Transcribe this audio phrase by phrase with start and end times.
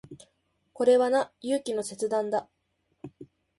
[0.73, 2.49] これはな、勇気の切断だ。